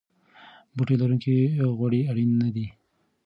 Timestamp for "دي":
2.55-2.65